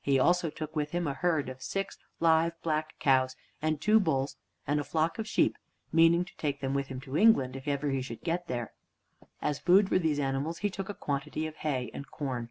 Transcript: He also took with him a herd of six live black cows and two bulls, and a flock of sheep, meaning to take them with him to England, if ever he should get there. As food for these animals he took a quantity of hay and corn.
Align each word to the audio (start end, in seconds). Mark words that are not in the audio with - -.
He 0.00 0.16
also 0.20 0.48
took 0.48 0.76
with 0.76 0.92
him 0.92 1.08
a 1.08 1.14
herd 1.14 1.48
of 1.48 1.60
six 1.60 1.98
live 2.20 2.52
black 2.62 2.96
cows 3.00 3.34
and 3.60 3.80
two 3.80 3.98
bulls, 3.98 4.36
and 4.64 4.78
a 4.78 4.84
flock 4.84 5.18
of 5.18 5.26
sheep, 5.26 5.58
meaning 5.90 6.24
to 6.24 6.36
take 6.36 6.60
them 6.60 6.72
with 6.72 6.86
him 6.86 7.00
to 7.00 7.16
England, 7.18 7.56
if 7.56 7.66
ever 7.66 7.90
he 7.90 8.00
should 8.00 8.20
get 8.22 8.46
there. 8.46 8.74
As 9.42 9.58
food 9.58 9.88
for 9.88 9.98
these 9.98 10.20
animals 10.20 10.58
he 10.58 10.70
took 10.70 10.88
a 10.88 10.94
quantity 10.94 11.48
of 11.48 11.56
hay 11.56 11.90
and 11.92 12.08
corn. 12.08 12.50